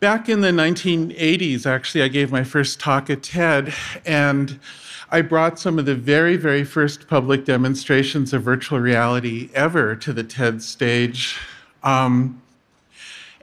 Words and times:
Back 0.00 0.30
in 0.30 0.40
the 0.40 0.48
1980s, 0.48 1.66
actually, 1.66 2.02
I 2.02 2.08
gave 2.08 2.32
my 2.32 2.42
first 2.42 2.80
talk 2.80 3.10
at 3.10 3.22
TED, 3.22 3.74
and 4.06 4.58
I 5.10 5.20
brought 5.20 5.58
some 5.58 5.78
of 5.78 5.84
the 5.84 5.94
very, 5.94 6.38
very 6.38 6.64
first 6.64 7.06
public 7.06 7.44
demonstrations 7.44 8.32
of 8.32 8.42
virtual 8.42 8.80
reality 8.80 9.50
ever 9.52 9.94
to 9.96 10.14
the 10.14 10.24
TED 10.24 10.62
stage. 10.62 11.36
Um, 11.82 12.40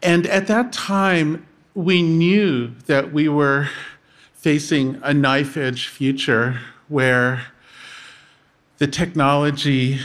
and 0.01 0.25
at 0.25 0.47
that 0.47 0.73
time, 0.73 1.45
we 1.75 2.01
knew 2.01 2.69
that 2.87 3.13
we 3.13 3.29
were 3.29 3.69
facing 4.33 4.99
a 5.03 5.13
knife 5.13 5.57
edge 5.57 5.87
future 5.89 6.59
where 6.87 7.43
the 8.79 8.87
technology 8.87 9.99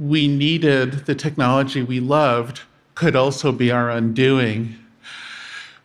we 0.00 0.26
needed, 0.26 1.06
the 1.06 1.14
technology 1.14 1.80
we 1.80 2.00
loved, 2.00 2.62
could 2.96 3.14
also 3.14 3.52
be 3.52 3.70
our 3.70 3.88
undoing. 3.88 4.78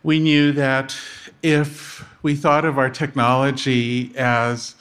We 0.04 0.20
knew 0.20 0.52
that 0.54 0.96
if 1.44 2.08
we 2.22 2.36
thought 2.36 2.66
of 2.66 2.78
our 2.78 2.90
technology 2.90 4.12
as 4.18 4.76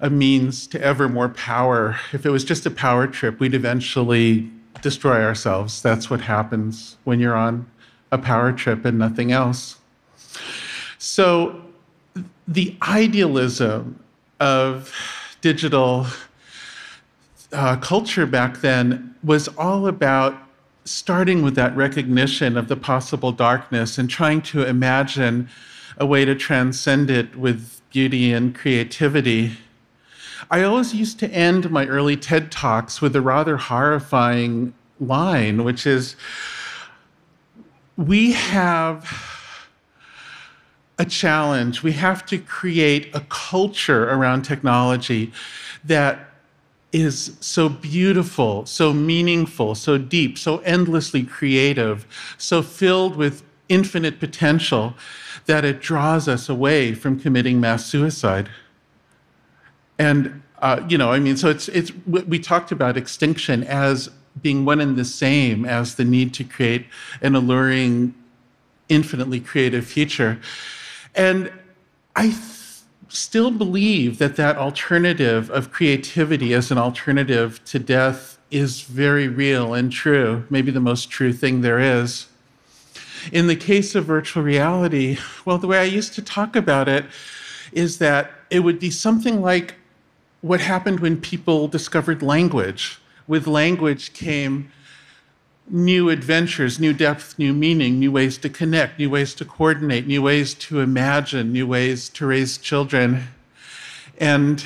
a 0.00 0.10
means 0.10 0.66
to 0.68 0.80
ever 0.80 1.08
more 1.08 1.28
power. 1.28 1.98
If 2.12 2.24
it 2.24 2.30
was 2.30 2.44
just 2.44 2.66
a 2.66 2.70
power 2.70 3.06
trip, 3.06 3.38
we'd 3.38 3.54
eventually 3.54 4.50
destroy 4.80 5.22
ourselves. 5.22 5.82
That's 5.82 6.08
what 6.08 6.22
happens 6.22 6.96
when 7.04 7.20
you're 7.20 7.36
on 7.36 7.66
a 8.10 8.18
power 8.18 8.52
trip 8.52 8.84
and 8.84 8.98
nothing 8.98 9.30
else. 9.30 9.76
So, 10.98 11.62
the 12.48 12.76
idealism 12.82 14.02
of 14.40 14.92
digital 15.40 16.06
uh, 17.52 17.76
culture 17.76 18.26
back 18.26 18.60
then 18.60 19.14
was 19.22 19.48
all 19.48 19.86
about 19.86 20.36
starting 20.90 21.42
with 21.42 21.54
that 21.54 21.74
recognition 21.76 22.56
of 22.56 22.68
the 22.68 22.76
possible 22.76 23.32
darkness 23.32 23.96
and 23.96 24.10
trying 24.10 24.42
to 24.42 24.64
imagine 24.64 25.48
a 25.96 26.04
way 26.04 26.24
to 26.24 26.34
transcend 26.34 27.10
it 27.10 27.36
with 27.36 27.80
beauty 27.90 28.32
and 28.32 28.54
creativity. 28.54 29.52
I 30.50 30.62
always 30.62 30.94
used 30.94 31.18
to 31.20 31.30
end 31.30 31.70
my 31.70 31.86
early 31.86 32.16
TED 32.16 32.50
Talks 32.50 33.00
with 33.00 33.14
a 33.14 33.20
rather 33.20 33.56
horrifying 33.56 34.74
line, 34.98 35.64
which 35.64 35.86
is 35.86 36.16
We 37.96 38.32
have 38.32 39.68
a 40.98 41.04
challenge. 41.04 41.82
We 41.82 41.92
have 41.92 42.26
to 42.26 42.38
create 42.38 43.14
a 43.14 43.20
culture 43.28 44.10
around 44.10 44.42
technology 44.42 45.32
that 45.84 46.29
is 46.92 47.36
so 47.40 47.68
beautiful, 47.68 48.66
so 48.66 48.92
meaningful, 48.92 49.74
so 49.74 49.96
deep, 49.96 50.36
so 50.36 50.58
endlessly 50.58 51.22
creative, 51.22 52.06
so 52.36 52.62
filled 52.62 53.16
with 53.16 53.42
infinite 53.68 54.18
potential 54.18 54.94
that 55.46 55.64
it 55.64 55.80
draws 55.80 56.28
us 56.28 56.48
away 56.48 56.92
from 56.92 57.18
committing 57.18 57.60
mass 57.60 57.86
suicide. 57.86 58.48
And, 59.98 60.42
uh, 60.58 60.84
you 60.88 60.98
know, 60.98 61.12
I 61.12 61.20
mean, 61.20 61.36
so 61.36 61.48
it's, 61.48 61.68
it's, 61.68 61.92
we 62.06 62.38
talked 62.38 62.72
about 62.72 62.96
extinction 62.96 63.62
as 63.64 64.10
being 64.42 64.64
one 64.64 64.80
and 64.80 64.96
the 64.96 65.04
same 65.04 65.64
as 65.64 65.94
the 65.94 66.04
need 66.04 66.34
to 66.34 66.44
create 66.44 66.86
an 67.22 67.34
alluring, 67.34 68.14
infinitely 68.88 69.40
creative 69.40 69.86
future. 69.86 70.40
And 71.14 71.52
I 72.16 72.30
still 73.10 73.50
believe 73.50 74.18
that 74.18 74.36
that 74.36 74.56
alternative 74.56 75.50
of 75.50 75.72
creativity 75.72 76.54
as 76.54 76.70
an 76.70 76.78
alternative 76.78 77.62
to 77.66 77.78
death 77.78 78.38
is 78.50 78.82
very 78.82 79.28
real 79.28 79.74
and 79.74 79.92
true, 79.92 80.44
maybe 80.50 80.70
the 80.70 80.80
most 80.80 81.10
true 81.10 81.32
thing 81.32 81.60
there 81.60 81.78
is. 81.78 82.26
In 83.32 83.46
the 83.46 83.56
case 83.56 83.94
of 83.94 84.06
virtual 84.06 84.42
reality, 84.42 85.18
well, 85.44 85.58
the 85.58 85.66
way 85.66 85.78
I 85.78 85.84
used 85.84 86.14
to 86.14 86.22
talk 86.22 86.56
about 86.56 86.88
it 86.88 87.04
is 87.72 87.98
that 87.98 88.30
it 88.50 88.60
would 88.60 88.78
be 88.78 88.90
something 88.90 89.40
like 89.40 89.74
what 90.40 90.60
happened 90.60 91.00
when 91.00 91.20
people 91.20 91.68
discovered 91.68 92.22
language. 92.22 92.98
With 93.26 93.46
language 93.46 94.12
came 94.12 94.72
new 95.70 96.10
adventures, 96.10 96.80
new 96.80 96.92
depth, 96.92 97.38
new 97.38 97.52
meaning, 97.52 98.00
new 98.00 98.10
ways 98.10 98.36
to 98.38 98.48
connect, 98.48 98.98
new 98.98 99.08
ways 99.08 99.34
to 99.34 99.44
coordinate, 99.44 100.06
new 100.06 100.20
ways 100.20 100.52
to 100.54 100.80
imagine, 100.80 101.52
new 101.52 101.66
ways 101.66 102.08
to 102.08 102.26
raise 102.26 102.58
children. 102.58 103.28
And 104.18 104.64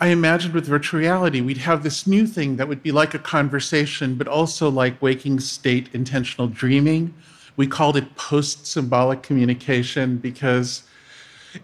I 0.00 0.08
imagined 0.08 0.54
with 0.54 0.66
virtual 0.66 1.00
reality, 1.00 1.42
we'd 1.42 1.58
have 1.58 1.82
this 1.82 2.06
new 2.06 2.26
thing 2.26 2.56
that 2.56 2.66
would 2.66 2.82
be 2.82 2.92
like 2.92 3.12
a 3.12 3.18
conversation, 3.18 4.14
but 4.14 4.26
also 4.26 4.70
like 4.70 5.00
waking 5.02 5.40
state 5.40 5.90
intentional 5.92 6.48
dreaming. 6.48 7.12
We 7.56 7.66
called 7.66 7.96
it 7.96 8.16
post 8.16 8.66
symbolic 8.66 9.22
communication 9.22 10.16
because 10.16 10.84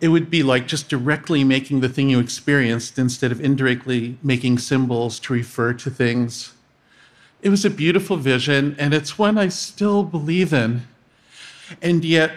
it 0.01 0.09
would 0.09 0.31
be 0.31 0.43
like 0.43 0.69
just 0.69 0.89
directly 0.89 1.43
making 1.43 1.81
the 1.81 1.89
thing 1.89 2.11
you 2.11 2.21
experienced 2.21 2.99
instead 2.99 3.33
of 3.33 3.41
indirectly 3.41 4.19
making 4.23 4.59
symbols 4.59 5.19
to 5.21 5.33
refer 5.33 5.73
to 5.73 5.91
things. 5.91 6.53
It 7.43 7.49
was 7.49 7.65
a 7.65 7.71
beautiful 7.71 8.17
vision, 8.19 8.77
and 8.79 8.93
it's 8.93 9.19
one 9.19 9.39
I 9.39 9.49
still 9.49 10.05
believe 10.05 10.53
in. 10.53 10.83
And 11.81 12.05
yet, 12.05 12.33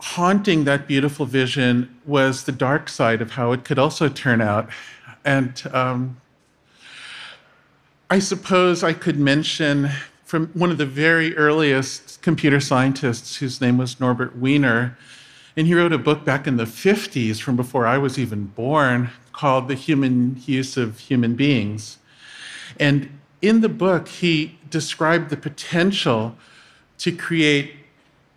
haunting 0.00 0.64
that 0.64 0.86
beautiful 0.86 1.24
vision 1.24 1.98
was 2.04 2.44
the 2.44 2.52
dark 2.52 2.90
side 2.90 3.22
of 3.22 3.32
how 3.32 3.52
it 3.52 3.64
could 3.64 3.78
also 3.78 4.08
turn 4.08 4.42
out. 4.42 4.68
And 5.24 5.62
um, 5.72 6.20
I 8.10 8.18
suppose 8.18 8.82
I 8.82 8.92
could 8.92 9.18
mention 9.18 9.88
from 10.24 10.48
one 10.48 10.70
of 10.70 10.76
the 10.76 10.86
very 10.86 11.34
earliest 11.36 12.20
computer 12.20 12.60
scientists, 12.60 13.36
whose 13.36 13.62
name 13.62 13.78
was 13.78 13.98
Norbert 13.98 14.36
Wiener. 14.36 14.98
And 15.56 15.66
he 15.66 15.74
wrote 15.74 15.92
a 15.92 15.98
book 15.98 16.24
back 16.24 16.46
in 16.46 16.58
the 16.58 16.64
50s, 16.64 17.40
from 17.40 17.56
before 17.56 17.86
I 17.86 17.96
was 17.96 18.18
even 18.18 18.46
born, 18.46 19.10
called 19.32 19.68
The 19.68 19.74
Human 19.74 20.42
Use 20.44 20.76
of 20.76 20.98
Human 20.98 21.34
Beings. 21.34 21.98
And 22.78 23.08
in 23.46 23.60
the 23.60 23.68
book, 23.68 24.08
he 24.08 24.58
described 24.70 25.30
the 25.30 25.36
potential 25.36 26.36
to 26.98 27.12
create 27.14 27.72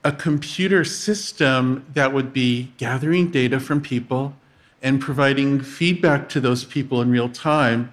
a 0.04 0.12
computer 0.12 0.84
system 0.84 1.86
that 1.94 2.14
would 2.14 2.34
be 2.34 2.72
gathering 2.78 3.32
data 3.32 3.60
from 3.60 3.82
people 3.82 4.34
and 4.82 5.02
providing 5.02 5.60
feedback 5.62 6.30
to 6.30 6.40
those 6.40 6.64
people 6.64 7.02
in 7.02 7.10
real 7.10 7.30
time 7.30 7.92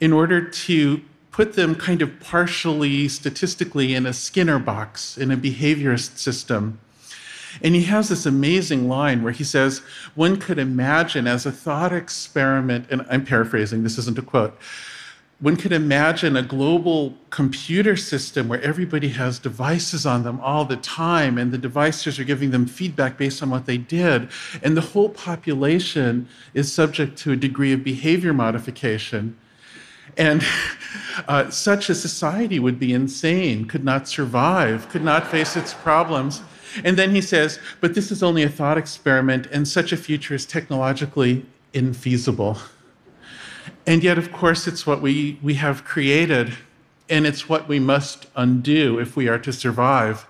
in 0.00 0.12
order 0.12 0.40
to 0.42 1.00
put 1.30 1.54
them 1.54 1.74
kind 1.74 2.02
of 2.02 2.20
partially 2.20 3.08
statistically 3.08 3.94
in 3.94 4.06
a 4.06 4.12
Skinner 4.12 4.58
box, 4.58 5.16
in 5.16 5.30
a 5.30 5.36
behaviorist 5.36 6.18
system. 6.18 6.78
And 7.62 7.74
he 7.74 7.84
has 7.84 8.08
this 8.08 8.26
amazing 8.26 8.88
line 8.88 9.22
where 9.22 9.32
he 9.32 9.44
says, 9.44 9.78
one 10.14 10.38
could 10.38 10.58
imagine 10.58 11.26
as 11.26 11.46
a 11.46 11.52
thought 11.52 11.92
experiment, 11.92 12.86
and 12.90 13.06
I'm 13.08 13.24
paraphrasing, 13.24 13.82
this 13.82 13.98
isn't 13.98 14.18
a 14.18 14.22
quote, 14.22 14.58
one 15.38 15.56
could 15.56 15.72
imagine 15.72 16.34
a 16.34 16.42
global 16.42 17.12
computer 17.28 17.94
system 17.94 18.48
where 18.48 18.60
everybody 18.62 19.08
has 19.10 19.38
devices 19.38 20.06
on 20.06 20.22
them 20.22 20.40
all 20.40 20.64
the 20.64 20.78
time, 20.78 21.36
and 21.36 21.52
the 21.52 21.58
devices 21.58 22.18
are 22.18 22.24
giving 22.24 22.52
them 22.52 22.66
feedback 22.66 23.18
based 23.18 23.42
on 23.42 23.50
what 23.50 23.66
they 23.66 23.76
did. 23.76 24.30
And 24.62 24.74
the 24.74 24.80
whole 24.80 25.10
population 25.10 26.26
is 26.54 26.72
subject 26.72 27.18
to 27.18 27.32
a 27.32 27.36
degree 27.36 27.74
of 27.74 27.84
behavior 27.84 28.32
modification. 28.32 29.36
And 30.16 30.42
uh, 31.28 31.50
such 31.50 31.90
a 31.90 31.94
society 31.94 32.58
would 32.58 32.78
be 32.78 32.94
insane, 32.94 33.66
could 33.66 33.84
not 33.84 34.08
survive, 34.08 34.88
could 34.88 35.04
not 35.04 35.26
face 35.26 35.54
its 35.54 35.74
problems. 35.74 36.40
And 36.82 36.96
then 36.96 37.14
he 37.14 37.20
says, 37.20 37.58
but 37.82 37.94
this 37.94 38.10
is 38.10 38.22
only 38.22 38.42
a 38.42 38.48
thought 38.48 38.78
experiment, 38.78 39.46
and 39.52 39.68
such 39.68 39.92
a 39.92 39.98
future 39.98 40.34
is 40.34 40.46
technologically 40.46 41.44
infeasible. 41.74 42.58
And 43.86 44.02
yet, 44.02 44.18
of 44.18 44.32
course, 44.32 44.66
it's 44.66 44.84
what 44.84 45.00
we, 45.00 45.38
we 45.42 45.54
have 45.54 45.84
created, 45.84 46.56
and 47.08 47.24
it's 47.24 47.48
what 47.48 47.68
we 47.68 47.78
must 47.78 48.26
undo 48.34 48.98
if 48.98 49.14
we 49.14 49.28
are 49.28 49.38
to 49.38 49.52
survive. 49.52 50.26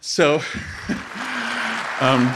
So, 0.00 0.42
um, 2.00 2.34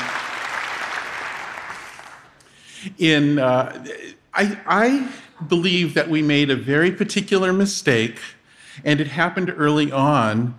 in, 2.99 3.40
uh, 3.40 3.84
I, 4.32 4.58
I 4.67 5.08
believe 5.49 5.94
that 5.94 6.08
we 6.08 6.23
made 6.23 6.50
a 6.50 6.56
very 6.56 6.93
particular 6.93 7.52
mistake, 7.52 8.20
and 8.85 9.00
it 9.00 9.08
happened 9.08 9.52
early 9.56 9.90
on. 9.90 10.56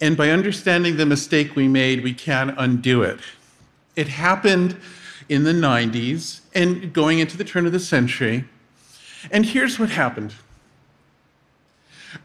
And 0.00 0.16
by 0.16 0.30
understanding 0.30 0.96
the 0.96 1.06
mistake 1.06 1.54
we 1.54 1.68
made, 1.68 2.02
we 2.02 2.14
can 2.14 2.50
undo 2.50 3.02
it. 3.02 3.20
It 3.96 4.08
happened 4.08 4.76
in 5.28 5.44
the 5.44 5.52
90s 5.52 6.40
and 6.54 6.92
going 6.92 7.18
into 7.18 7.36
the 7.36 7.44
turn 7.44 7.66
of 7.66 7.72
the 7.72 7.78
century. 7.78 8.44
And 9.30 9.46
here's 9.46 9.78
what 9.78 9.90
happened 9.90 10.34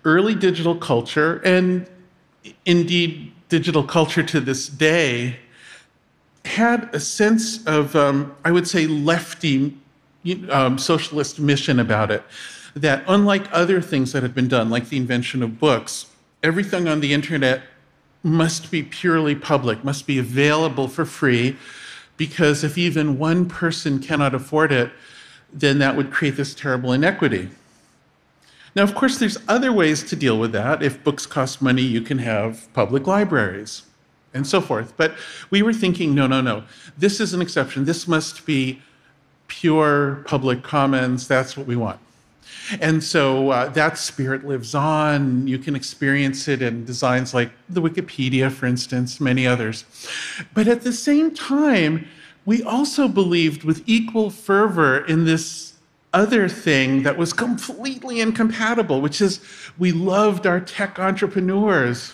early 0.04 0.36
digital 0.36 0.76
culture, 0.76 1.42
and 1.46 1.88
indeed 2.66 3.32
digital 3.50 3.84
culture 3.84 4.24
to 4.24 4.40
this 4.40 4.68
day, 4.68 5.38
had 6.44 6.94
a 6.94 7.00
sense 7.00 7.66
of, 7.66 7.96
um, 7.96 8.36
I 8.44 8.52
would 8.52 8.68
say, 8.68 8.88
lefty 8.88 9.78
um, 10.50 10.78
socialist 10.78 11.40
mission 11.40 11.80
about 11.80 12.12
it. 12.12 12.24
That 12.74 13.04
unlike 13.08 13.48
other 13.52 13.82
things 13.82 14.12
that 14.12 14.24
had 14.24 14.36
been 14.36 14.48
done, 14.48 14.70
like 14.70 14.90
the 14.90 14.98
invention 14.98 15.42
of 15.42 15.60
books, 15.60 16.08
everything 16.44 16.88
on 16.88 17.00
the 17.00 17.14
internet 17.14 17.62
must 18.24 18.72
be 18.72 18.84
purely 18.84 19.36
public, 19.36 19.84
must 19.84 20.06
be 20.06 20.20
available 20.20 20.88
for 20.88 21.06
free, 21.06 21.56
because 22.18 22.64
if 22.64 22.78
even 22.78 23.18
one 23.18 23.48
person 23.48 24.00
cannot 24.00 24.34
afford 24.34 24.72
it, 24.72 24.92
then 25.54 25.80
that 25.80 25.96
would 25.96 26.12
create 26.12 26.36
this 26.36 26.54
terrible 26.54 26.92
inequity. 26.94 27.50
Now, 28.76 28.84
of 28.84 28.94
course, 28.94 29.18
there's 29.18 29.38
other 29.48 29.74
ways 29.74 30.04
to 30.04 30.16
deal 30.16 30.38
with 30.38 30.52
that. 30.52 30.84
If 30.84 31.04
books 31.04 31.26
cost 31.26 31.62
money, 31.62 31.82
you 31.82 32.02
can 32.02 32.20
have 32.20 32.72
public 32.74 33.08
libraries 33.08 33.84
and 34.34 34.46
so 34.46 34.62
forth. 34.62 34.94
But 34.98 35.16
we 35.50 35.62
were 35.62 35.74
thinking, 35.74 36.14
no, 36.14 36.28
no, 36.28 36.42
no. 36.42 36.64
This 36.98 37.20
is 37.20 37.34
an 37.34 37.42
exception. 37.42 37.86
This 37.86 38.08
must 38.08 38.46
be 38.46 38.82
pure 39.48 40.24
public 40.28 40.62
commons. 40.64 41.28
That's 41.28 41.58
what 41.58 41.66
we 41.66 41.76
want. 41.76 42.00
And 42.80 43.04
so 43.04 43.50
uh, 43.50 43.70
that 43.70 43.98
spirit 43.98 44.46
lives 44.46 44.76
on. 44.76 45.48
You 45.48 45.58
can 45.58 45.76
experience 45.76 46.48
it 46.48 46.62
in 46.62 46.86
designs 46.86 47.34
like 47.34 47.52
the 47.70 47.82
Wikipedia, 47.82 48.52
for 48.52 48.66
instance, 48.66 49.20
many 49.20 49.48
others. 49.48 49.86
But 50.54 50.68
at 50.68 50.82
the 50.82 50.94
same 50.94 51.34
time, 51.34 52.08
we 52.48 52.64
also 52.64 53.10
believed 53.10 53.66
with 53.66 53.84
equal 53.86 54.30
fervor 54.30 55.06
in 55.06 55.26
this 55.26 55.74
other 56.14 56.48
thing 56.48 57.04
that 57.04 57.18
was 57.18 57.34
completely 57.34 58.22
incompatible, 58.22 59.02
which 59.02 59.20
is 59.20 59.42
we 59.78 59.92
loved 59.92 60.48
our 60.48 60.62
tech 60.62 60.98
entrepreneurs. 60.98 62.14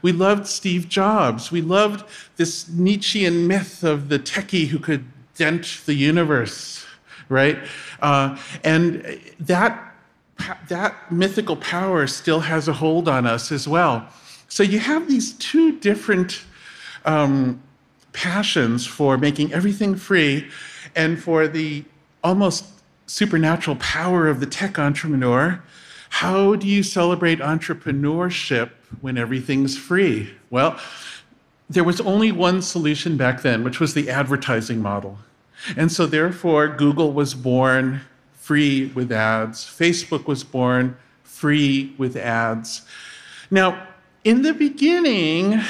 We 0.00 0.12
loved 0.12 0.46
Steve 0.46 0.88
Jobs. 0.88 1.50
We 1.50 1.62
loved 1.62 2.04
this 2.36 2.68
Nietzschean 2.68 3.48
myth 3.48 3.82
of 3.82 4.08
the 4.08 4.20
techie 4.20 4.68
who 4.68 4.78
could 4.78 5.04
dent 5.34 5.82
the 5.84 5.94
universe, 5.94 6.86
right? 7.28 7.58
Uh, 8.00 8.38
and 8.62 9.20
that, 9.40 9.96
that 10.68 11.10
mythical 11.10 11.56
power 11.56 12.06
still 12.06 12.40
has 12.40 12.68
a 12.68 12.72
hold 12.72 13.08
on 13.08 13.26
us 13.26 13.50
as 13.50 13.66
well. 13.66 14.08
So 14.48 14.62
you 14.62 14.78
have 14.78 15.08
these 15.08 15.32
two 15.32 15.80
different 15.80 16.44
um, 17.04 17.60
passions 18.12 18.86
for 18.86 19.16
making 19.18 19.52
everything 19.52 19.94
free 19.96 20.48
and 20.94 21.22
for 21.22 21.48
the 21.48 21.84
almost 22.22 22.64
supernatural 23.06 23.76
power 23.76 24.28
of 24.28 24.40
the 24.40 24.46
tech 24.46 24.78
entrepreneur. 24.78 25.62
How 26.10 26.56
do 26.56 26.68
you 26.68 26.82
celebrate 26.82 27.38
entrepreneurship 27.38 28.70
when 29.00 29.16
everything's 29.16 29.76
free? 29.76 30.30
Well, 30.50 30.78
there 31.68 31.84
was 31.84 32.00
only 32.02 32.32
one 32.32 32.60
solution 32.60 33.16
back 33.16 33.42
then, 33.42 33.64
which 33.64 33.80
was 33.80 33.94
the 33.94 34.10
advertising 34.10 34.80
model. 34.80 35.18
And 35.76 35.90
so, 35.90 36.06
therefore, 36.06 36.68
Google 36.68 37.12
was 37.12 37.34
born 37.34 38.02
free 38.34 38.86
with 38.94 39.12
ads, 39.12 39.64
Facebook 39.64 40.26
was 40.26 40.42
born 40.44 40.96
free 41.22 41.94
with 41.96 42.16
ads. 42.16 42.82
Now, 43.50 43.86
in 44.24 44.42
the 44.42 44.52
beginning, 44.52 45.60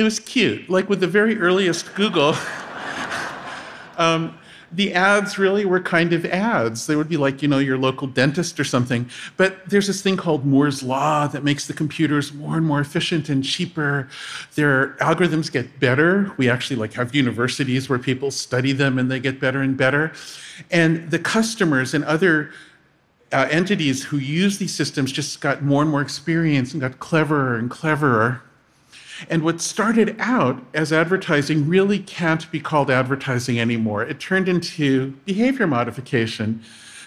it 0.00 0.04
was 0.04 0.18
cute. 0.18 0.70
Like 0.70 0.88
with 0.88 1.00
the 1.00 1.06
very 1.06 1.38
earliest 1.38 1.94
Google, 1.94 2.34
um, 3.98 4.38
the 4.72 4.94
ads 4.94 5.36
really 5.36 5.66
were 5.66 5.80
kind 5.80 6.14
of 6.14 6.24
ads. 6.24 6.86
They 6.86 6.96
would 6.96 7.08
be 7.08 7.18
like, 7.18 7.42
you 7.42 7.48
know, 7.48 7.58
your 7.58 7.76
local 7.76 8.06
dentist 8.06 8.58
or 8.58 8.64
something. 8.64 9.10
But 9.36 9.68
there's 9.68 9.88
this 9.88 10.00
thing 10.00 10.16
called 10.16 10.46
Moore's 10.46 10.82
Law 10.82 11.26
that 11.26 11.44
makes 11.44 11.66
the 11.66 11.74
computers 11.74 12.32
more 12.32 12.56
and 12.56 12.64
more 12.64 12.80
efficient 12.80 13.28
and 13.28 13.44
cheaper. 13.44 14.08
Their 14.54 14.94
algorithms 15.00 15.52
get 15.52 15.80
better. 15.80 16.32
We 16.38 16.48
actually 16.48 16.76
like 16.76 16.94
have 16.94 17.14
universities 17.14 17.90
where 17.90 17.98
people 17.98 18.30
study 18.30 18.72
them 18.72 18.98
and 18.98 19.10
they 19.10 19.20
get 19.20 19.38
better 19.38 19.60
and 19.60 19.76
better. 19.76 20.12
And 20.70 21.10
the 21.10 21.18
customers 21.18 21.92
and 21.92 22.04
other 22.04 22.52
uh, 23.32 23.48
entities 23.50 24.04
who 24.04 24.16
use 24.16 24.56
these 24.56 24.74
systems 24.74 25.12
just 25.12 25.40
got 25.40 25.62
more 25.62 25.82
and 25.82 25.90
more 25.90 26.00
experience 26.00 26.72
and 26.72 26.80
got 26.80 27.00
cleverer 27.00 27.56
and 27.56 27.70
cleverer. 27.70 28.40
And 29.28 29.42
what 29.42 29.60
started 29.60 30.16
out 30.18 30.62
as 30.72 30.92
advertising 30.92 31.68
really 31.68 31.98
can't 31.98 32.50
be 32.50 32.60
called 32.60 32.90
advertising 32.90 33.60
anymore. 33.60 34.02
It 34.02 34.20
turned 34.20 34.48
into 34.48 35.12
behavior 35.24 35.66
modification, 35.66 36.62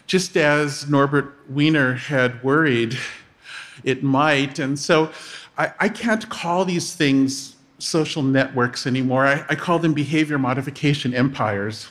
just 0.05 0.37
as 0.37 0.89
Norbert 0.89 1.33
Wiener 1.49 1.93
had 1.93 2.43
worried 2.43 2.97
it 3.83 4.03
might. 4.03 4.59
And 4.59 4.77
so 4.77 5.11
I, 5.57 5.73
I 5.79 5.89
can't 5.89 6.27
call 6.29 6.65
these 6.65 6.93
things 6.93 7.55
social 7.79 8.23
networks 8.23 8.87
anymore. 8.87 9.25
I, 9.25 9.45
I 9.49 9.55
call 9.55 9.79
them 9.79 9.93
behavior 9.93 10.37
modification 10.37 11.13
empires. 11.13 11.89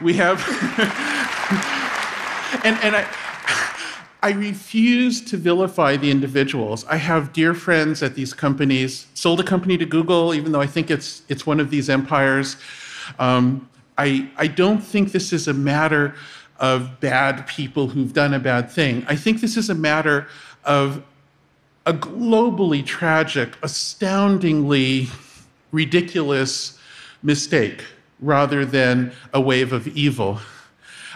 We 0.00 0.14
have, 0.14 0.38
and, 2.64 2.78
and 2.82 2.96
I, 2.96 3.06
I 4.22 4.30
refuse 4.30 5.20
to 5.22 5.36
vilify 5.36 5.96
the 5.96 6.08
individuals. 6.08 6.84
I 6.84 6.96
have 6.96 7.32
dear 7.32 7.54
friends 7.54 8.04
at 8.04 8.14
these 8.14 8.32
companies, 8.32 9.06
sold 9.14 9.40
a 9.40 9.42
company 9.42 9.76
to 9.78 9.84
Google, 9.84 10.32
even 10.32 10.52
though 10.52 10.60
I 10.60 10.66
think 10.68 10.92
it's, 10.92 11.22
it's 11.28 11.44
one 11.44 11.58
of 11.58 11.70
these 11.70 11.90
empires. 11.90 12.56
Um, 13.18 13.68
I, 13.98 14.30
I 14.36 14.46
don't 14.46 14.80
think 14.80 15.10
this 15.10 15.32
is 15.32 15.48
a 15.48 15.52
matter 15.52 16.14
of 16.60 17.00
bad 17.00 17.48
people 17.48 17.88
who've 17.88 18.12
done 18.12 18.32
a 18.32 18.38
bad 18.38 18.70
thing. 18.70 19.04
I 19.08 19.16
think 19.16 19.40
this 19.40 19.56
is 19.56 19.68
a 19.68 19.74
matter 19.74 20.28
of 20.64 21.02
a 21.84 21.92
globally 21.92 22.86
tragic, 22.86 23.56
astoundingly 23.62 25.08
ridiculous 25.72 26.78
mistake 27.24 27.84
rather 28.20 28.64
than 28.64 29.12
a 29.34 29.40
wave 29.40 29.72
of 29.72 29.88
evil. 29.88 30.38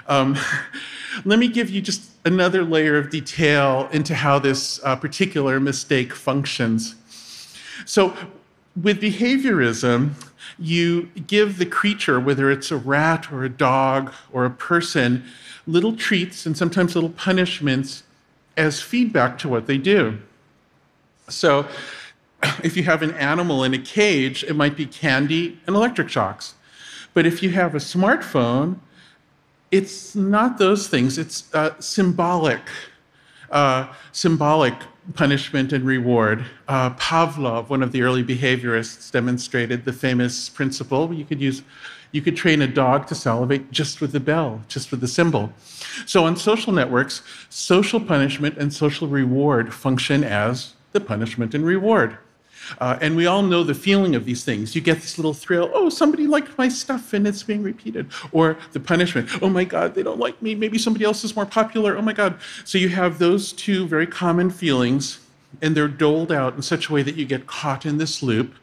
Um, 0.08 0.36
let 1.24 1.38
me 1.38 1.46
give 1.46 1.70
you 1.70 1.80
just 1.80 2.02
another 2.26 2.64
layer 2.64 2.98
of 2.98 3.08
detail 3.08 3.88
into 3.92 4.12
how 4.16 4.38
this 4.38 4.80
uh, 4.82 4.96
particular 4.96 5.60
mistake 5.60 6.12
functions. 6.12 6.96
So, 7.86 8.16
with 8.82 9.00
behaviorism, 9.00 10.14
you 10.58 11.04
give 11.26 11.58
the 11.58 11.66
creature, 11.66 12.18
whether 12.18 12.50
it's 12.50 12.70
a 12.72 12.76
rat 12.76 13.32
or 13.32 13.44
a 13.44 13.48
dog 13.48 14.12
or 14.32 14.44
a 14.44 14.50
person, 14.50 15.24
little 15.68 15.96
treats 15.96 16.44
and 16.46 16.56
sometimes 16.56 16.94
little 16.96 17.10
punishments 17.10 18.02
as 18.56 18.82
feedback 18.82 19.38
to 19.38 19.48
what 19.48 19.66
they 19.66 19.78
do. 19.78 20.18
So, 21.28 21.68
if 22.64 22.76
you 22.76 22.82
have 22.82 23.02
an 23.02 23.12
animal 23.12 23.62
in 23.62 23.72
a 23.72 23.78
cage, 23.78 24.42
it 24.42 24.56
might 24.56 24.76
be 24.76 24.84
candy 24.84 25.60
and 25.66 25.76
electric 25.76 26.08
shocks. 26.08 26.54
But 27.14 27.24
if 27.24 27.40
you 27.40 27.50
have 27.50 27.74
a 27.74 27.78
smartphone, 27.78 28.80
it's 29.70 30.14
not 30.14 30.58
those 30.58 30.88
things. 30.88 31.18
It's 31.18 31.52
uh, 31.54 31.78
symbolic, 31.80 32.60
uh, 33.50 33.92
symbolic 34.12 34.74
punishment 35.14 35.72
and 35.72 35.84
reward. 35.84 36.44
Uh, 36.68 36.90
Pavlov, 36.90 37.68
one 37.68 37.82
of 37.82 37.92
the 37.92 38.02
early 38.02 38.24
behaviorists, 38.24 39.10
demonstrated 39.10 39.84
the 39.84 39.92
famous 39.92 40.48
principle. 40.48 41.12
You 41.12 41.24
could 41.24 41.40
use, 41.40 41.62
you 42.12 42.22
could 42.22 42.36
train 42.36 42.62
a 42.62 42.66
dog 42.66 43.06
to 43.08 43.14
salivate 43.14 43.70
just 43.70 44.00
with 44.00 44.12
the 44.12 44.20
bell, 44.20 44.62
just 44.68 44.90
with 44.90 45.00
the 45.00 45.08
symbol. 45.08 45.52
So 46.06 46.24
on 46.24 46.36
social 46.36 46.72
networks, 46.72 47.22
social 47.48 48.00
punishment 48.00 48.58
and 48.58 48.72
social 48.72 49.08
reward 49.08 49.72
function 49.72 50.24
as 50.24 50.74
the 50.92 51.00
punishment 51.00 51.54
and 51.54 51.64
reward. 51.64 52.18
Uh, 52.78 52.98
and 53.00 53.16
we 53.16 53.26
all 53.26 53.42
know 53.42 53.62
the 53.62 53.74
feeling 53.74 54.14
of 54.14 54.24
these 54.24 54.44
things. 54.44 54.74
You 54.74 54.80
get 54.80 55.00
this 55.00 55.18
little 55.18 55.34
thrill, 55.34 55.70
oh, 55.74 55.88
somebody 55.88 56.26
liked 56.26 56.56
my 56.58 56.68
stuff 56.68 57.12
and 57.12 57.26
it's 57.26 57.42
being 57.42 57.62
repeated. 57.62 58.10
Or 58.32 58.56
the 58.72 58.80
punishment, 58.80 59.28
oh 59.42 59.48
my 59.48 59.64
God, 59.64 59.94
they 59.94 60.02
don't 60.02 60.18
like 60.18 60.40
me. 60.42 60.54
Maybe 60.54 60.78
somebody 60.78 61.04
else 61.04 61.24
is 61.24 61.36
more 61.36 61.46
popular. 61.46 61.96
Oh 61.96 62.02
my 62.02 62.12
God. 62.12 62.38
So 62.64 62.78
you 62.78 62.88
have 62.90 63.18
those 63.18 63.52
two 63.52 63.86
very 63.86 64.06
common 64.06 64.50
feelings, 64.50 65.20
and 65.62 65.76
they're 65.76 65.88
doled 65.88 66.32
out 66.32 66.54
in 66.54 66.62
such 66.62 66.88
a 66.88 66.92
way 66.92 67.02
that 67.02 67.14
you 67.16 67.24
get 67.24 67.46
caught 67.46 67.86
in 67.86 67.98
this 67.98 68.22
loop. 68.22 68.54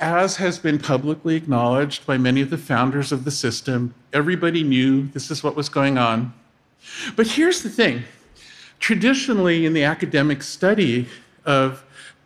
As 0.00 0.36
has 0.36 0.58
been 0.58 0.78
publicly 0.78 1.36
acknowledged 1.36 2.06
by 2.06 2.16
many 2.16 2.40
of 2.40 2.48
the 2.48 2.56
founders 2.56 3.12
of 3.12 3.24
the 3.24 3.30
system, 3.30 3.94
everybody 4.12 4.62
knew 4.62 5.08
this 5.08 5.30
is 5.30 5.44
what 5.44 5.54
was 5.54 5.68
going 5.68 5.98
on. 5.98 6.32
But 7.16 7.26
here's 7.26 7.62
the 7.62 7.70
thing 7.70 8.04
traditionally, 8.80 9.64
in 9.64 9.72
the 9.72 9.84
academic 9.84 10.42
study 10.42 11.08
of 11.46 11.84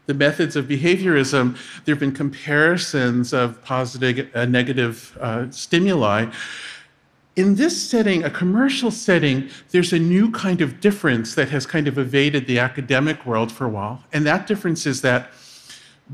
the 0.09 0.15
methods 0.15 0.57
of 0.57 0.65
behaviorism, 0.65 1.55
there 1.85 1.95
have 1.95 2.01
been 2.01 2.13
comparisons 2.13 3.35
of 3.35 3.63
positive 3.63 4.31
and 4.35 4.35
uh, 4.35 4.45
negative 4.47 5.17
uh, 5.21 5.51
stimuli. 5.51 6.25
In 7.37 7.55
this 7.57 7.81
setting, 7.81 8.25
a 8.25 8.31
commercial 8.31 8.91
setting, 8.91 9.51
there's 9.71 9.93
a 9.93 9.99
new 9.99 10.31
kind 10.31 10.63
of 10.63 10.81
difference 10.81 11.35
that 11.35 11.51
has 11.51 11.67
kind 11.67 11.87
of 11.87 11.99
evaded 11.99 12.47
the 12.47 12.59
academic 12.59 13.27
world 13.27 13.53
for 13.53 13.67
a 13.67 13.69
while. 13.69 14.03
And 14.11 14.27
that 14.27 14.47
difference 14.47 14.87
is 14.87 15.03
that 15.03 15.31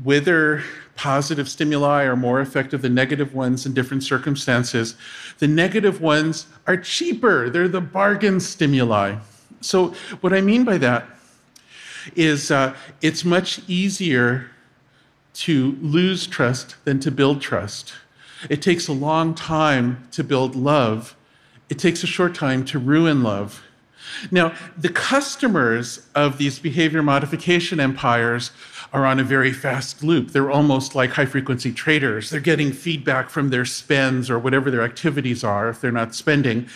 whether 0.03 0.61
positive 0.95 1.47
stimuli 1.47 2.03
are 2.03 2.17
more 2.17 2.41
effective 2.41 2.81
than 2.81 2.93
negative 2.93 3.33
ones 3.33 3.65
in 3.65 3.73
different 3.73 4.03
circumstances, 4.03 4.95
the 5.39 5.47
negative 5.47 6.01
ones 6.01 6.47
are 6.67 6.75
cheaper. 6.75 7.49
They're 7.49 7.69
the 7.69 7.79
bargain 7.79 8.41
stimuli. 8.41 9.15
So, 9.61 9.95
what 10.19 10.33
I 10.33 10.41
mean 10.41 10.65
by 10.65 10.77
that 10.79 11.14
is 12.15 12.51
uh, 12.51 12.75
it's 13.01 13.25
much 13.25 13.61
easier 13.67 14.51
to 15.33 15.77
lose 15.81 16.27
trust 16.27 16.75
than 16.85 16.99
to 17.01 17.11
build 17.11 17.41
trust. 17.41 17.93
It 18.49 18.61
takes 18.61 18.87
a 18.87 18.93
long 18.93 19.33
time 19.33 20.07
to 20.11 20.23
build 20.23 20.55
love. 20.55 21.15
It 21.69 21.79
takes 21.79 22.03
a 22.03 22.07
short 22.07 22.35
time 22.35 22.63
to 22.65 22.79
ruin 22.79 23.23
love. 23.23 23.63
Now, 24.31 24.53
the 24.77 24.89
customers 24.89 26.07
of 26.13 26.37
these 26.37 26.59
behavior 26.59 27.01
modification 27.01 27.79
empires 27.79 28.51
are 28.93 29.05
on 29.05 29.19
a 29.19 29.23
very 29.23 29.51
fast 29.51 30.03
loop. 30.03 30.31
They're 30.31 30.51
almost 30.51 30.95
like 30.95 31.11
high 31.11 31.25
frequency 31.25 31.73
traders. 31.73 32.29
They're 32.29 32.39
getting 32.39 32.71
feedback 32.71 33.29
from 33.29 33.49
their 33.49 33.65
spends 33.65 34.29
or 34.29 34.39
whatever 34.39 34.71
their 34.71 34.83
activities 34.83 35.43
are 35.43 35.69
if 35.69 35.81
they're 35.81 35.91
not 35.91 36.15
spending. 36.15 36.67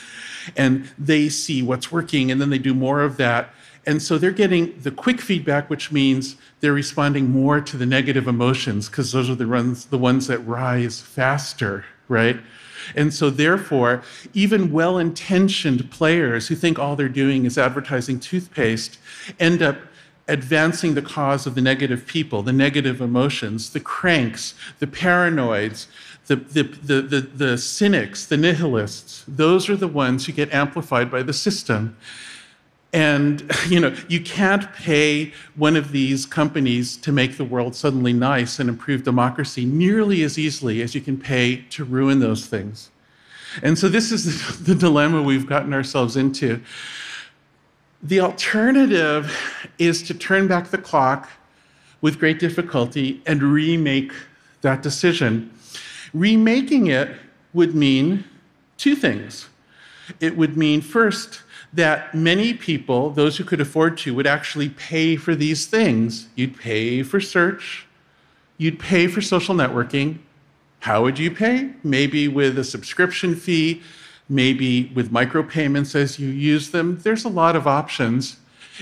And 0.58 0.90
they 0.98 1.30
see 1.30 1.62
what's 1.62 1.92
working 1.92 2.32
and 2.32 2.42
then 2.42 2.50
they 2.50 2.58
do 2.58 2.74
more 2.74 3.02
of 3.02 3.18
that. 3.18 3.54
And 3.86 4.02
so 4.02 4.18
they're 4.18 4.32
getting 4.32 4.80
the 4.80 4.92
quick 4.92 5.22
feedback, 5.22 5.70
which 5.70 5.92
means 5.92 6.36
they're 6.60 6.74
responding 6.74 7.30
more 7.30 7.62
to 7.62 7.78
the 7.78 7.86
negative 7.86 8.28
emotions 8.28 8.90
because 8.90 9.12
those 9.12 9.30
are 9.30 9.36
the 9.36 9.48
ones, 9.48 9.86
the 9.86 9.98
ones 9.98 10.28
that 10.28 10.40
rise 10.40 11.02
faster, 11.02 11.86
right? 12.08 12.40
And 12.96 13.14
so, 13.14 13.30
therefore, 13.30 14.04
even 14.34 14.72
well 14.72 14.98
intentioned 14.98 15.92
players 15.92 16.48
who 16.48 16.56
think 16.56 16.80
all 16.80 16.96
they're 16.96 17.10
doing 17.10 17.46
is 17.46 17.58
advertising 17.58 18.20
toothpaste 18.20 18.98
end 19.40 19.62
up 19.62 19.78
advancing 20.28 20.94
the 20.94 21.02
cause 21.02 21.48
of 21.48 21.56
the 21.56 21.62
negative 21.62 22.06
people, 22.06 22.44
the 22.44 22.54
negative 22.54 23.02
emotions, 23.02 23.72
the 23.72 23.80
cranks, 23.80 24.54
the 24.78 24.88
paranoids, 24.88 25.88
the, 26.28 26.36
the, 26.36 26.64
the, 26.64 27.02
the, 27.02 27.22
the 27.22 27.58
cynics, 27.58 28.26
the 28.28 28.38
nihilists. 28.38 29.26
Those 29.28 29.68
are 29.70 29.76
the 29.76 29.88
ones 29.88 30.28
who 30.28 30.32
get 30.32 30.54
amplified 30.54 31.10
by 31.10 31.24
the 31.24 31.34
system. 31.34 31.98
And 32.92 33.50
you 33.68 33.80
know, 33.80 33.96
you 34.08 34.22
can't 34.22 34.72
pay 34.74 35.34
one 35.56 35.76
of 35.76 35.92
these 35.92 36.26
companies 36.26 36.98
to 36.98 37.12
make 37.12 37.38
the 37.38 37.46
world 37.46 37.76
suddenly 37.76 38.14
nice 38.14 38.60
and 38.60 38.70
improve 38.70 39.04
democracy 39.04 39.66
nearly 39.66 40.24
as 40.24 40.38
easily 40.38 40.82
as 40.82 40.96
you 40.96 41.02
can 41.02 41.18
pay 41.18 41.58
to 41.72 41.84
ruin 41.84 42.20
those 42.20 42.46
things. 42.46 42.90
And 43.64 43.78
so 43.78 43.90
this 43.90 44.12
is 44.12 44.60
the 44.66 44.76
dilemma 44.76 45.22
we've 45.22 45.48
gotten 45.48 45.74
ourselves 45.74 46.16
into. 46.16 46.62
The 48.02 48.22
alternative 48.22 49.36
is 49.78 50.02
to 50.04 50.14
turn 50.14 50.48
back 50.48 50.70
the 50.70 50.78
clock 50.78 51.30
with 52.02 52.18
great 52.18 52.40
difficulty 52.40 53.22
and 53.26 53.44
remake 53.44 54.14
that 54.62 54.82
decision. 54.82 55.52
Remaking 56.14 56.88
it 56.88 57.16
would 57.54 57.76
mean 57.76 58.24
two 58.78 58.96
things. 58.96 59.50
It 60.20 60.38
would 60.38 60.58
mean, 60.58 60.82
first, 60.82 61.42
that 61.74 62.16
many 62.16 62.54
people, 62.54 63.12
those 63.12 63.38
who 63.38 63.44
could 63.44 63.62
afford 63.62 63.98
to, 64.00 64.14
would 64.16 64.28
actually 64.28 64.70
pay 64.70 65.16
for 65.16 65.36
these 65.36 65.68
things. 65.68 66.28
You'd 66.36 66.58
pay 66.58 67.04
for 67.04 67.20
search, 67.20 67.86
you'd 68.58 68.80
pay 68.80 69.08
for 69.08 69.22
social 69.22 69.56
networking. 69.56 70.20
How 70.80 71.04
would 71.04 71.20
you 71.20 71.30
pay? 71.30 71.72
Maybe 71.84 72.28
with 72.28 72.58
a 72.58 72.64
subscription 72.64 73.36
fee, 73.36 73.82
maybe 74.30 74.92
with 74.96 75.12
micropayments 75.12 75.94
as 75.94 76.20
you 76.20 76.30
use 76.30 76.72
them. 76.72 77.00
There's 77.04 77.26
a 77.26 77.30
lot 77.30 77.56
of 77.56 77.68
options. 77.68 78.38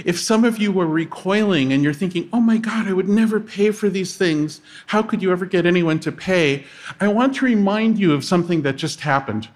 If 0.05 0.19
some 0.19 0.45
of 0.45 0.59
you 0.59 0.71
were 0.71 0.85
recoiling 0.85 1.73
and 1.73 1.83
you're 1.83 1.93
thinking, 1.93 2.29
oh 2.31 2.39
my 2.39 2.57
God, 2.57 2.87
I 2.87 2.93
would 2.93 3.09
never 3.09 3.39
pay 3.39 3.71
for 3.71 3.89
these 3.89 4.15
things, 4.15 4.61
how 4.87 5.01
could 5.01 5.23
you 5.23 5.31
ever 5.31 5.45
get 5.45 5.65
anyone 5.65 5.99
to 6.01 6.11
pay? 6.11 6.65
I 6.99 7.07
want 7.07 7.35
to 7.35 7.45
remind 7.45 7.97
you 7.97 8.13
of 8.13 8.23
something 8.23 8.61
that 8.61 8.75
just 8.75 9.01
happened. 9.01 9.47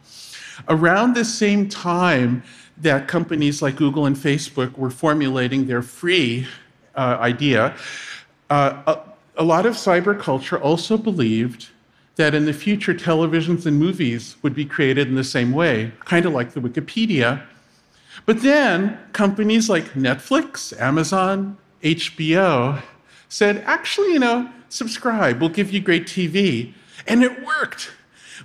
Around 0.67 1.15
the 1.15 1.25
same 1.25 1.69
time, 1.69 2.43
that 2.81 3.07
companies 3.07 3.61
like 3.61 3.75
Google 3.75 4.05
and 4.05 4.15
Facebook 4.15 4.77
were 4.77 4.89
formulating 4.89 5.67
their 5.67 5.81
free 5.81 6.47
uh, 6.95 7.17
idea, 7.19 7.75
uh, 8.49 8.81
a, 8.87 8.99
a 9.41 9.43
lot 9.43 9.65
of 9.65 9.75
cyber 9.75 10.19
culture 10.19 10.59
also 10.59 10.97
believed 10.97 11.69
that 12.15 12.35
in 12.35 12.45
the 12.45 12.53
future 12.53 12.93
televisions 12.93 13.65
and 13.65 13.79
movies 13.79 14.35
would 14.41 14.53
be 14.53 14.65
created 14.65 15.07
in 15.07 15.15
the 15.15 15.23
same 15.23 15.51
way, 15.51 15.91
kind 16.05 16.25
of 16.25 16.33
like 16.33 16.51
the 16.51 16.59
Wikipedia. 16.59 17.43
But 18.25 18.41
then 18.41 18.99
companies 19.13 19.69
like 19.69 19.93
Netflix, 19.93 20.77
Amazon, 20.79 21.57
HBO 21.81 22.81
said, 23.29 23.63
actually, 23.65 24.13
you 24.13 24.19
know, 24.19 24.49
subscribe, 24.69 25.39
we'll 25.39 25.49
give 25.49 25.71
you 25.71 25.79
great 25.79 26.05
TV. 26.05 26.73
And 27.07 27.23
it 27.23 27.45
worked. 27.45 27.91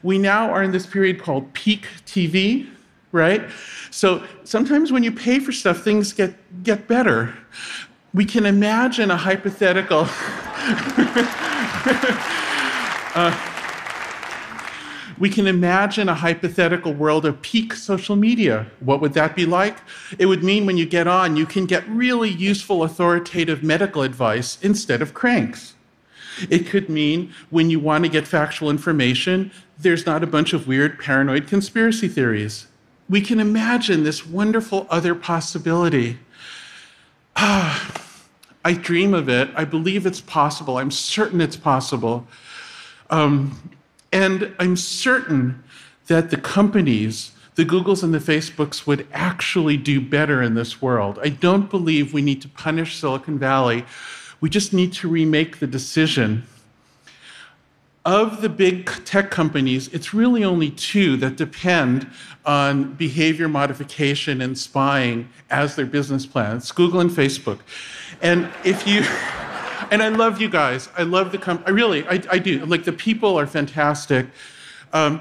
We 0.03 0.19
now 0.19 0.51
are 0.51 0.63
in 0.63 0.73
this 0.73 0.87
period 0.87 1.23
called 1.23 1.53
peak 1.53 1.87
TV, 2.07 2.69
right? 3.13 3.49
So 3.91 4.23
sometimes 4.45 4.93
when 4.93 5.03
you 5.03 5.13
pay 5.13 5.39
for 5.39 5.53
stuff, 5.53 5.83
things 5.83 6.13
get, 6.13 6.35
get 6.63 6.87
better. 6.87 7.35
We 8.13 8.25
can 8.25 8.47
imagine 8.47 9.11
a 9.11 9.17
hypothetical. 9.17 10.07
uh, 13.15 13.53
we 15.19 15.31
can 15.31 15.47
imagine 15.47 16.09
a 16.09 16.15
hypothetical 16.15 16.93
world 16.93 17.25
of 17.25 17.41
peak 17.41 17.73
social 17.73 18.17
media. 18.17 18.67
What 18.81 19.01
would 19.01 19.15
that 19.15 19.35
be 19.35 19.47
like? 19.47 19.79
It 20.19 20.27
would 20.27 20.45
mean 20.45 20.67
when 20.67 20.77
you 20.77 20.85
get 20.85 21.07
on, 21.07 21.37
you 21.37 21.47
can 21.47 21.65
get 21.65 21.89
really 21.89 22.29
useful, 22.29 22.83
authoritative 22.83 23.63
medical 23.63 24.03
advice 24.03 24.59
instead 24.61 25.01
of 25.01 25.15
cranks. 25.15 25.76
It 26.51 26.67
could 26.67 26.89
mean 26.89 27.33
when 27.51 27.71
you 27.71 27.81
want 27.81 28.05
to 28.05 28.11
get 28.11 28.27
factual 28.27 28.71
information, 28.71 29.51
there's 29.79 30.07
not 30.07 30.23
a 30.23 30.27
bunch 30.27 30.53
of 30.53 30.67
weird 30.67 30.99
paranoid 30.99 31.47
conspiracy 31.47 32.09
theories 32.09 32.67
we 33.09 33.21
can 33.21 33.41
imagine 33.41 34.05
this 34.05 34.27
wonderful 34.27 34.87
other 34.91 35.15
possibility. 35.15 36.19
Ah, 37.37 38.03
I 38.65 38.73
dream 38.73 39.15
of 39.15 39.29
it. 39.29 39.49
I 39.55 39.65
believe 39.65 40.07
it's 40.07 40.21
possible. 40.21 40.79
I'm 40.79 40.91
certain 40.91 41.41
it's 41.41 41.57
possible. 41.57 42.27
Um, 43.11 43.77
and 44.13 44.53
I'm 44.59 44.77
certain 44.77 45.63
that 46.09 46.31
the 46.31 46.37
companies, 46.37 47.31
the 47.55 47.65
Googles 47.65 48.03
and 48.03 48.13
the 48.13 48.19
Facebooks, 48.19 48.85
would 48.85 49.07
actually 49.13 49.77
do 49.77 50.01
better 50.01 50.43
in 50.43 50.55
this 50.55 50.83
world. 50.83 51.21
I 51.23 51.29
don't 51.29 51.71
believe 51.71 52.13
we 52.13 52.23
need 52.23 52.43
to 52.43 52.49
punish 52.49 52.97
Silicon 52.97 53.39
Valley. 53.39 53.85
We 54.41 54.51
just 54.51 54.73
need 54.73 54.93
to 54.95 55.09
remake 55.09 55.59
the 55.59 55.67
decision 55.67 56.47
of 58.07 58.41
the 58.41 58.49
big 58.49 58.87
tech 59.05 59.33
companies, 59.33 59.89
it's 59.89 60.15
really 60.15 60.45
only 60.45 60.71
two 60.71 61.17
that 61.17 61.37
depend 61.37 62.09
on 62.47 62.95
behavior 62.95 63.49
modification 63.49 64.41
and 64.41 64.57
spying 64.57 65.29
as 65.51 65.75
their 65.75 65.87
business 65.87 66.25
plan. 66.25 66.59
It's 66.59 66.71
Google 66.71 67.01
and 67.01 67.11
Facebook. 67.11 67.59
And 68.23 68.49
if 68.65 68.87
you, 68.87 69.01
and 69.91 70.05
I 70.05 70.09
love 70.09 70.41
you 70.41 70.49
guys. 70.49 70.89
I 70.97 71.03
love 71.03 71.33
the 71.33 71.39
company. 71.39 71.67
I 71.67 71.71
really, 71.71 72.07
I, 72.07 72.23
I, 72.31 72.39
do. 72.39 72.65
Like 72.65 72.85
the 72.85 72.93
people 72.93 73.37
are 73.37 73.47
fantastic. 73.47 74.29
Um, 74.93 75.21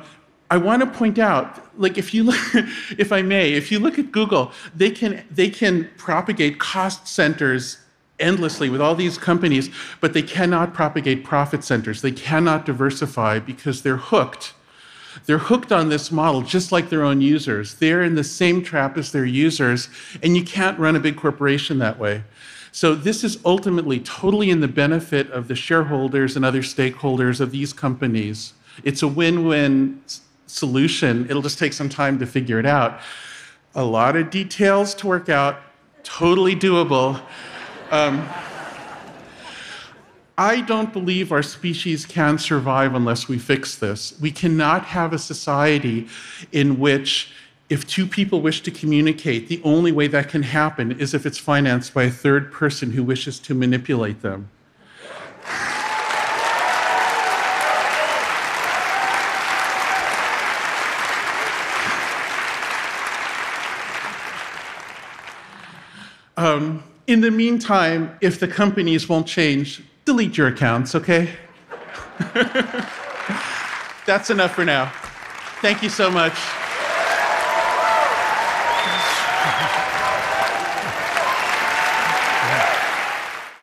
I 0.51 0.57
want 0.57 0.83
to 0.83 0.87
point 0.87 1.17
out, 1.17 1.79
like 1.81 1.97
if 1.97 2.13
you 2.13 2.25
look, 2.25 2.37
if 2.99 3.11
I 3.11 3.23
may, 3.23 3.53
if 3.53 3.71
you 3.71 3.79
look 3.79 3.97
at 3.97 4.11
Google, 4.11 4.51
they 4.75 4.91
can 4.91 5.25
they 5.31 5.49
can 5.49 5.89
propagate 5.97 6.59
cost 6.59 7.07
centers 7.07 7.79
endlessly 8.19 8.69
with 8.69 8.81
all 8.81 8.95
these 8.95 9.17
companies, 9.17 9.69
but 9.99 10.13
they 10.13 10.21
cannot 10.21 10.73
propagate 10.73 11.23
profit 11.23 11.63
centers. 11.63 12.01
They 12.01 12.11
cannot 12.11 12.65
diversify 12.65 13.39
because 13.39 13.81
they're 13.81 13.97
hooked. 13.97 14.53
They're 15.25 15.37
hooked 15.37 15.71
on 15.71 15.89
this 15.89 16.11
model 16.11 16.41
just 16.41 16.71
like 16.71 16.89
their 16.89 17.03
own 17.03 17.21
users. 17.21 17.75
They're 17.75 18.03
in 18.03 18.15
the 18.15 18.23
same 18.23 18.63
trap 18.63 18.97
as 18.97 19.11
their 19.11 19.25
users, 19.25 19.89
and 20.21 20.35
you 20.35 20.43
can't 20.43 20.77
run 20.77 20.95
a 20.95 20.99
big 20.99 21.15
corporation 21.15 21.79
that 21.79 21.97
way. 21.97 22.23
So, 22.71 22.93
this 22.93 23.23
is 23.23 23.39
ultimately 23.45 24.01
totally 24.01 24.49
in 24.49 24.59
the 24.59 24.67
benefit 24.67 25.31
of 25.31 25.47
the 25.47 25.55
shareholders 25.55 26.35
and 26.35 26.43
other 26.43 26.61
stakeholders 26.61 27.39
of 27.39 27.51
these 27.51 27.71
companies. 27.71 28.53
It's 28.83 29.01
a 29.01 29.07
win 29.07 29.45
win 29.45 30.01
solution. 30.47 31.25
It'll 31.29 31.41
just 31.41 31.57
take 31.57 31.71
some 31.71 31.87
time 31.87 32.19
to 32.19 32.25
figure 32.25 32.59
it 32.59 32.65
out. 32.65 32.99
A 33.75 33.83
lot 33.83 34.17
of 34.17 34.29
details 34.29 34.93
to 34.95 35.07
work 35.07 35.29
out, 35.29 35.61
totally 36.03 36.55
doable. 36.55 37.21
Um, 37.91 38.27
I 40.37 40.61
don't 40.61 40.91
believe 40.91 41.31
our 41.31 41.43
species 41.43 42.05
can 42.05 42.37
survive 42.37 42.93
unless 42.93 43.27
we 43.27 43.37
fix 43.37 43.75
this. 43.75 44.19
We 44.19 44.31
cannot 44.31 44.85
have 44.85 45.13
a 45.13 45.19
society 45.19 46.07
in 46.51 46.79
which, 46.79 47.31
if 47.69 47.87
two 47.87 48.05
people 48.05 48.41
wish 48.41 48.61
to 48.63 48.71
communicate, 48.71 49.47
the 49.47 49.61
only 49.63 49.91
way 49.91 50.07
that 50.07 50.29
can 50.29 50.43
happen 50.43 50.99
is 50.99 51.13
if 51.13 51.25
it's 51.25 51.37
financed 51.37 51.93
by 51.93 52.03
a 52.03 52.11
third 52.11 52.51
person 52.51 52.91
who 52.91 53.03
wishes 53.03 53.39
to 53.39 53.53
manipulate 53.53 54.21
them. 54.21 54.49
Um, 66.35 66.83
in 67.07 67.21
the 67.21 67.31
meantime, 67.31 68.17
if 68.21 68.39
the 68.39 68.47
companies 68.47 69.07
won't 69.07 69.27
change, 69.27 69.83
delete 70.05 70.37
your 70.37 70.47
accounts, 70.47 70.95
okay? 70.95 71.29
That's 74.05 74.29
enough 74.29 74.53
for 74.55 74.65
now. 74.65 74.91
Thank 75.61 75.83
you 75.83 75.89
so 75.89 76.09
much. 76.09 76.35